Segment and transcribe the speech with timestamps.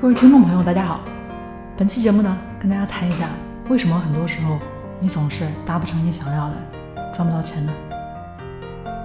[0.00, 1.00] 各位听众朋友，大家好。
[1.76, 3.28] 本期节目呢，跟大家谈一下，
[3.68, 4.58] 为什么很多时候
[4.98, 6.56] 你总是达不成你想要的，
[7.12, 7.72] 赚不到钱呢？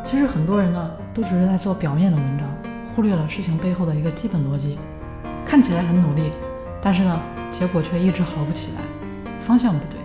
[0.05, 2.47] 其实很多人呢，都只是在做表面的文章，
[2.95, 4.79] 忽略了事情背后的一个基本逻辑。
[5.45, 6.31] 看起来很努力，
[6.81, 7.19] 但是呢，
[7.51, 8.81] 结果却一直好不起来，
[9.41, 9.99] 方向不对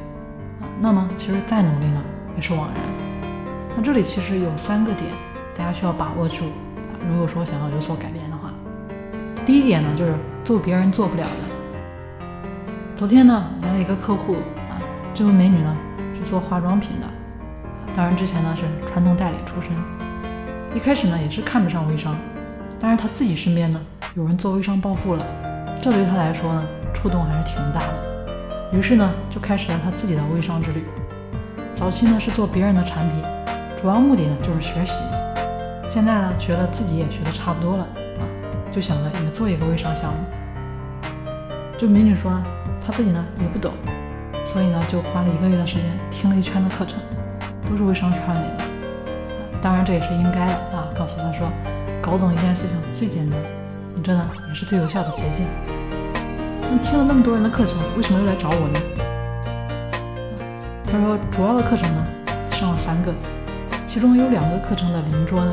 [0.60, 0.66] 啊。
[0.80, 2.02] 那么，其实再努力呢，
[2.34, 3.30] 也是枉然。
[3.76, 5.08] 那这里其实有三个点，
[5.56, 6.98] 大家需要把握住啊。
[7.08, 8.52] 如果说想要有所改变的话，
[9.46, 12.24] 第一点呢，就是做别人做不了的。
[12.96, 14.34] 昨天呢，来了一个客户
[14.68, 14.80] 啊，
[15.14, 15.76] 这位美女呢
[16.14, 17.06] 是做化妆品的，
[17.94, 19.70] 当然之前呢是传统代理出身，
[20.74, 22.16] 一开始呢也是看不上微商，
[22.78, 23.80] 但是她自己身边呢
[24.14, 25.24] 有人做微商暴富了，
[25.80, 30.84] 这对她来说呢触动还是挺大的，于是呢就开始了她自己的微商之旅。
[31.74, 33.22] 早期呢是做别人的产品，
[33.80, 34.94] 主要目的呢就是学习，
[35.88, 37.88] 现在呢觉得自己也学的差不多了，
[38.72, 40.18] 就想着也做一个微商项目。
[41.78, 42.30] 这美女说，
[42.84, 43.72] 她自己呢也不懂，
[44.46, 46.98] 所以呢就花了一个月的时间听了一圈的课程，
[47.64, 48.64] 都是微商圈里的。
[49.62, 51.48] 当然这也是应该的啊，告诉她说，
[52.00, 53.40] 搞懂一件事情最简单，
[53.94, 55.46] 你这呢也是最有效的捷径。
[56.70, 58.80] 那听了那么多人的课程，为什么又来找我呢？
[60.86, 62.06] 她说主要的课程呢
[62.50, 63.12] 上了三个，
[63.86, 65.52] 其中有两个课程的邻桌呢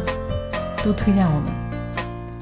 [0.83, 1.66] 都推荐我们。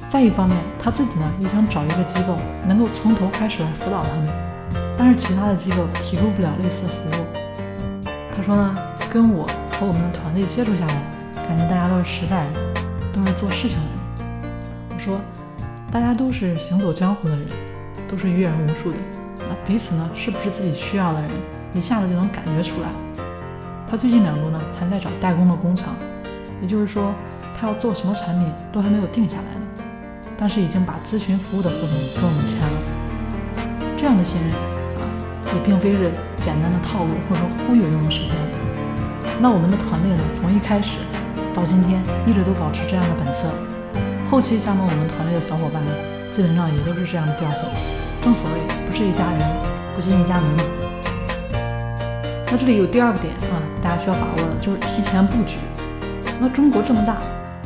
[0.08, 4.28] 再一方面，他自己呢也想找一个机构能够从头开始来辅导他们，
[4.96, 7.26] 但是其他的机构提供不了类似的服务。
[8.34, 8.76] 他说呢，
[9.10, 10.94] 跟我和我们的团队接触下来，
[11.46, 12.52] 感觉大家都是实在人，
[13.12, 14.26] 都是做事情的人。
[14.94, 15.20] 我说，
[15.90, 17.46] 大家都是行走江湖的人，
[18.08, 18.96] 都是阅人无数的，
[19.40, 21.30] 那彼此呢是不是自己需要的人，
[21.74, 22.88] 一下子就能感觉出来。
[23.90, 25.94] 他最近两周呢还在找代工的工厂，
[26.62, 27.12] 也就是说，
[27.58, 29.65] 他要做什么产品都还没有定下来呢。
[30.38, 32.76] 但是已经把咨询服务的合同跟我们签了，
[33.96, 34.52] 这样的信任
[35.00, 35.08] 啊，
[35.54, 39.38] 也并非是简单的套路或者说忽悠就能实现的。
[39.40, 40.98] 那我们的团队呢，从一开始
[41.54, 43.48] 到今天，一直都保持这样的本色。
[44.30, 45.90] 后期加盟我们团队的小伙伴呢，
[46.30, 47.62] 基本上也都是这样的调性。
[48.22, 49.40] 正所谓不是一家人，
[49.94, 50.64] 不进一家门嘛。
[52.50, 55.56] 那这里有第二个点啊，大家需要把握的就是提前布局。
[56.38, 57.16] 那中国这么大，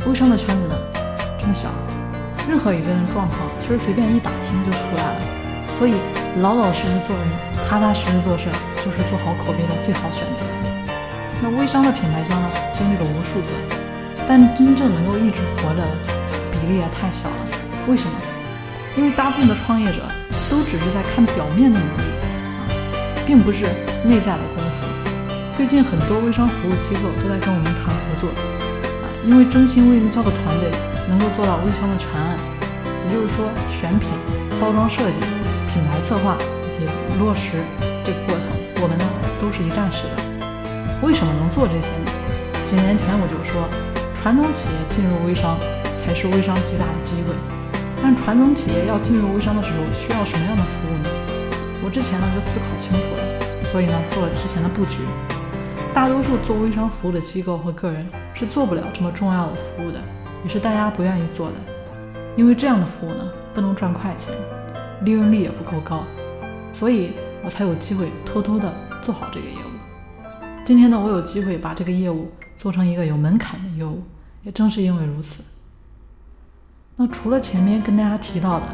[0.06, 0.74] 微商的圈子呢
[1.40, 1.68] 这么小。
[2.48, 5.20] 任何一个人状况，其实随便一打听就出来了。
[5.78, 5.94] 所以
[6.42, 7.24] 老老实实做人，
[7.68, 8.48] 踏踏实实做事，
[8.84, 10.44] 就是做好口碑的最好选择。
[11.42, 13.46] 那微商的品牌商呢，经历了无数个，
[14.28, 15.86] 但真正能够一直活的
[16.52, 17.36] 比例也太小了。
[17.88, 18.12] 为什么？
[18.96, 20.02] 因为大部分的创业者
[20.50, 22.02] 都只是在看表面的努力
[22.58, 22.68] 啊，
[23.24, 23.64] 并不是
[24.04, 24.86] 内在的功夫。
[25.56, 28.28] 最近很多微商服务机构都在跟我们谈合作
[29.00, 30.70] 啊，因为真心为营销的团队。
[31.10, 32.38] 能够做到微商的全案，
[33.04, 34.08] 也就是说选品、
[34.60, 35.18] 包装设计、
[35.74, 36.86] 品牌策划以及
[37.18, 37.58] 落实
[38.06, 38.46] 这个过程，
[38.80, 39.04] 我们呢
[39.42, 40.22] 都是一站式的。
[41.02, 42.10] 为什么能做这些呢？
[42.64, 43.66] 几年前我就说，
[44.14, 45.58] 传统企业进入微商
[46.04, 47.34] 才是微商最大的机会。
[48.00, 51.10] 但传统企业要进入微商的时候，需要什么样的服务呢？
[51.82, 53.20] 我之前呢就思考清楚了，
[53.72, 55.02] 所以呢做了提前的布局。
[55.92, 59.98] 大多数做微商服务的机构和个人是做不了这么重要的服务的。
[60.42, 61.54] 也是大家不愿意做的，
[62.36, 64.34] 因为这样的服务呢不能赚快钱，
[65.02, 66.02] 利润率也不够高，
[66.72, 67.12] 所以
[67.44, 69.70] 我才有机会偷偷的做好这个业务。
[70.64, 74.02] 今天呢，我有机会把这个业务做成一个有门槛的业务，
[74.42, 75.42] 也正是因为如此。
[76.96, 78.66] 那除了前面跟大家提到的，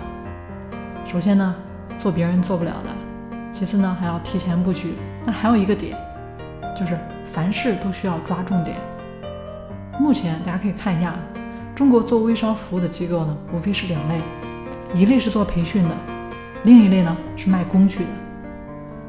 [1.05, 1.55] 首先呢
[1.97, 2.91] 做别人做不了的，
[3.53, 4.95] 其次呢还要提前布局，
[5.25, 5.97] 那还有一个点，
[6.79, 6.99] 就是
[7.33, 8.77] 凡事都需要抓重点。
[9.99, 11.15] 目前大家可以看一下。
[11.77, 14.19] 中国做微商服务的机构呢，无非是两类，
[14.95, 15.95] 一类是做培训的，
[16.65, 18.07] 另一类呢是卖工具的。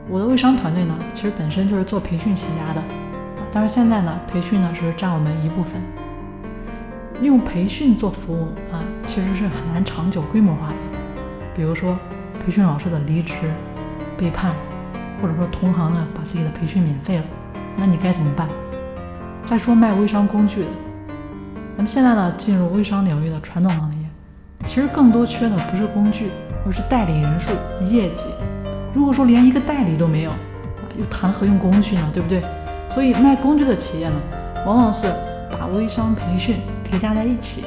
[0.10, 2.84] 我的微商团队呢，其实本身就是做培训起家的，
[3.54, 5.82] 但是现在呢，培训呢只是占我们一部分。
[7.22, 10.76] 用培训做服务啊，其实是很难长久规模化的。
[11.56, 11.98] 比如说，
[12.46, 13.34] 培训老师的离职、
[14.18, 14.52] 背叛，
[15.22, 17.24] 或者说同行呢把自己的培训免费了，
[17.78, 18.50] 那你该怎么办？
[19.46, 20.68] 再说卖微商工具的。
[21.78, 24.08] 咱们现在呢，进入微商领域的传统行业，
[24.66, 26.32] 其实更多缺的不是工具，
[26.66, 27.52] 而是代理人数、
[27.86, 28.30] 业绩。
[28.96, 30.38] 如果说连一个代理都没有，啊，
[30.98, 32.10] 又谈何用工具呢？
[32.12, 32.42] 对不对？
[32.90, 34.16] 所以卖工具的企业呢，
[34.66, 35.06] 往往是
[35.52, 36.56] 把微商培训
[36.90, 37.64] 叠加在一起，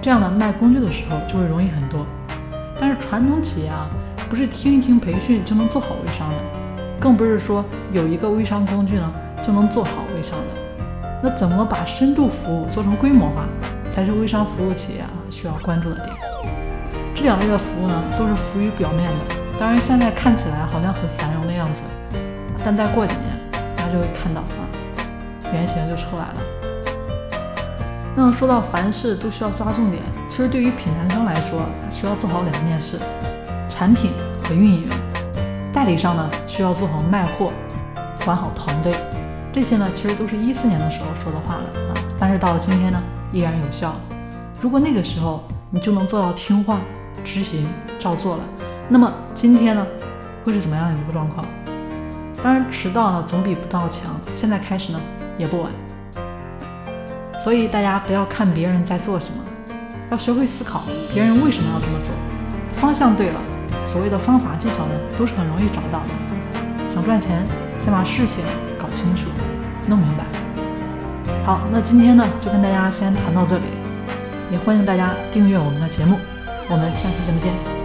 [0.00, 2.06] 这样呢，卖工具的时候就会容易很多。
[2.80, 3.90] 但是传统企业啊，
[4.30, 6.40] 不是听一听培训就能做好微商的，
[6.98, 7.62] 更不是说
[7.92, 9.12] 有一个微商工具呢
[9.46, 10.65] 就能做好微商的。
[11.22, 13.46] 那怎么把深度服务做成规模化，
[13.90, 16.08] 才是微商服务企业啊需要关注的点。
[17.14, 19.22] 这两类的服务呢，都是浮于表面的。
[19.58, 21.80] 当然，现在看起来好像很繁荣的样子，
[22.62, 23.40] 但再过几年，
[23.74, 24.68] 大家就会看到啊，
[25.52, 26.34] 原型就出来了。
[28.14, 32.98] 那说到凡事都需要抓重点，其实对于品牌商来说，需要做好两件事：
[33.70, 34.12] 产品
[34.44, 34.88] 和运营。
[35.72, 37.50] 代理商呢，需要做好卖货，
[38.24, 38.94] 管好团队。
[39.56, 43.96] 这些呢，其实都是一四年的时候说的话了啊，但是到了今天呢，依然有效。
[44.60, 46.80] 如果那个时候你就能做到听话、
[47.24, 47.66] 执行、
[47.98, 48.44] 照做了，
[48.90, 49.86] 那么今天呢，
[50.44, 51.46] 会是怎么样的一个状况？
[52.42, 54.14] 当然，迟到呢总比不到强。
[54.34, 55.00] 现在开始呢，
[55.38, 55.72] 也不晚。
[57.42, 59.42] 所以大家不要看别人在做什么，
[60.10, 60.82] 要学会思考
[61.14, 62.78] 别人为什么要这么做。
[62.78, 63.40] 方向对了，
[63.86, 66.90] 所谓的方法技巧呢，都是很容易找到的。
[66.90, 67.42] 想赚钱，
[67.80, 68.44] 先把事情
[68.96, 69.28] 清楚。
[69.86, 70.24] 弄明白。
[71.44, 73.64] 好，那今天呢，就跟大家先谈到这里，
[74.50, 76.18] 也欢迎大家订阅我们的节目，
[76.68, 77.75] 我们下期节目见。